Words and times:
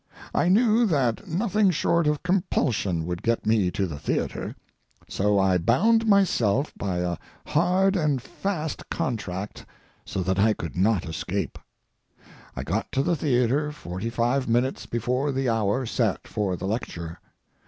I 0.33 0.49
knew 0.49 0.87
that 0.87 1.27
nothing 1.27 1.69
short 1.69 2.07
of 2.07 2.23
compulsion 2.23 3.05
would 3.05 3.21
get 3.21 3.45
me 3.45 3.69
to 3.69 3.85
the 3.85 3.99
theatre. 3.99 4.55
So 5.07 5.37
I 5.37 5.59
bound 5.59 6.07
myself 6.07 6.73
by 6.75 6.97
a 7.01 7.17
hard 7.45 7.95
and 7.95 8.19
fast 8.19 8.89
contract 8.89 9.63
so 10.03 10.23
that 10.23 10.39
I 10.39 10.53
could 10.53 10.75
not 10.75 11.05
escape. 11.05 11.59
I 12.55 12.63
got 12.63 12.91
to 12.93 13.03
the 13.03 13.15
theatre 13.15 13.71
forty 13.71 14.09
five 14.09 14.47
minutes 14.49 14.87
before 14.87 15.31
the 15.31 15.47
hour 15.49 15.85
set 15.85 16.27
for 16.27 16.55
the 16.55 16.65
lecture. 16.65 17.19